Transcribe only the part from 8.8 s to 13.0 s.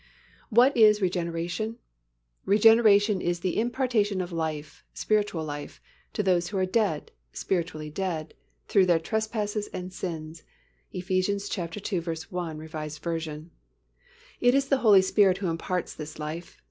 their trespasses and sins_ (Eph. ii. 1, R.